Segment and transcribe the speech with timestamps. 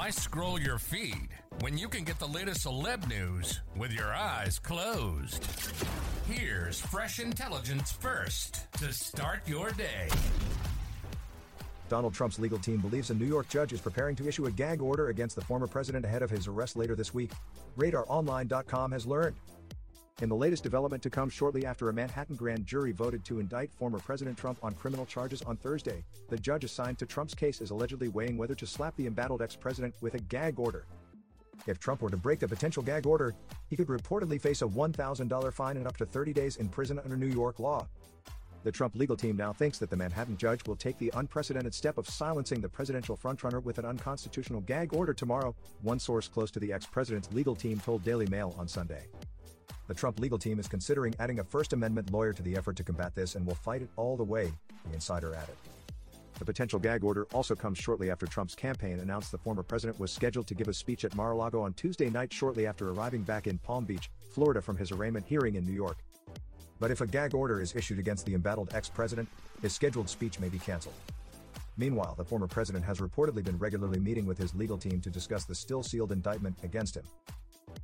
[0.00, 1.28] Why scroll your feed
[1.60, 5.46] when you can get the latest celeb news with your eyes closed?
[6.26, 10.08] Here's fresh intelligence first to start your day.
[11.90, 14.80] Donald Trump's legal team believes a New York judge is preparing to issue a gag
[14.80, 17.32] order against the former president ahead of his arrest later this week,
[17.76, 19.36] RadarOnline.com has learned.
[20.20, 23.72] In the latest development to come shortly after a Manhattan grand jury voted to indict
[23.72, 27.70] former President Trump on criminal charges on Thursday, the judge assigned to Trump's case is
[27.70, 30.84] allegedly weighing whether to slap the embattled ex president with a gag order.
[31.66, 33.34] If Trump were to break the potential gag order,
[33.70, 37.16] he could reportedly face a $1,000 fine and up to 30 days in prison under
[37.16, 37.88] New York law.
[38.62, 41.96] The Trump legal team now thinks that the Manhattan judge will take the unprecedented step
[41.96, 46.60] of silencing the presidential frontrunner with an unconstitutional gag order tomorrow, one source close to
[46.60, 49.06] the ex president's legal team told Daily Mail on Sunday.
[49.88, 52.84] The Trump legal team is considering adding a First Amendment lawyer to the effort to
[52.84, 54.52] combat this and will fight it all the way,
[54.86, 55.56] the insider added.
[56.38, 60.10] The potential gag order also comes shortly after Trump's campaign announced the former president was
[60.10, 63.22] scheduled to give a speech at Mar a Lago on Tuesday night shortly after arriving
[63.22, 65.98] back in Palm Beach, Florida from his arraignment hearing in New York.
[66.78, 69.28] But if a gag order is issued against the embattled ex president,
[69.60, 70.94] his scheduled speech may be canceled.
[71.76, 75.44] Meanwhile, the former president has reportedly been regularly meeting with his legal team to discuss
[75.44, 77.04] the still sealed indictment against him.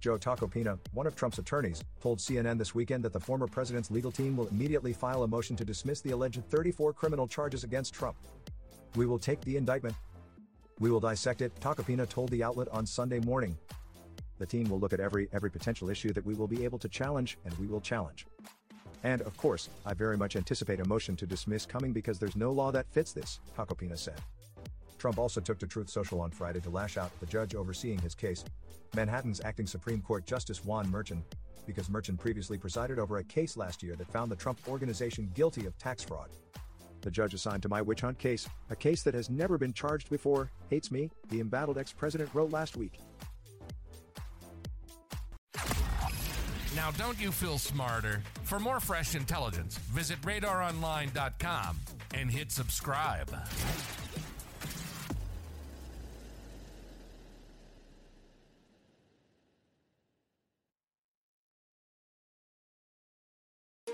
[0.00, 4.12] Joe Tacopina, one of Trump's attorneys, told CNN this weekend that the former president's legal
[4.12, 8.16] team will immediately file a motion to dismiss the alleged 34 criminal charges against Trump.
[8.96, 9.96] We will take the indictment.
[10.78, 13.56] We will dissect it, Tacopina told the outlet on Sunday morning.
[14.38, 16.88] The team will look at every every potential issue that we will be able to
[16.88, 18.26] challenge and we will challenge.
[19.04, 22.50] And of course, I very much anticipate a motion to dismiss coming because there's no
[22.50, 24.20] law that fits this, Tacopina said.
[25.04, 27.98] Trump also took to Truth Social on Friday to lash out at the judge overseeing
[27.98, 28.42] his case,
[28.96, 31.20] Manhattan's acting Supreme Court Justice Juan Merchan,
[31.66, 35.66] because Merchan previously presided over a case last year that found the Trump organization guilty
[35.66, 36.30] of tax fraud.
[37.02, 40.08] The judge assigned to my witch hunt case, a case that has never been charged
[40.08, 42.98] before, hates me, the embattled ex president wrote last week.
[46.74, 48.22] Now, don't you feel smarter?
[48.44, 51.76] For more fresh intelligence, visit radaronline.com
[52.14, 53.28] and hit subscribe.